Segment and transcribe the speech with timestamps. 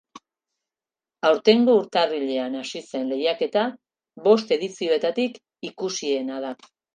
[1.27, 3.67] Aurtengo urtarrilean hasi zen lehiaketa
[4.29, 5.39] bost edizioetatik
[5.71, 6.57] ikusiena da.